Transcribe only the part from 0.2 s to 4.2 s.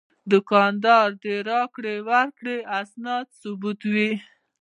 دوکاندار د راکړې ورکړې اسناد ثبتوي.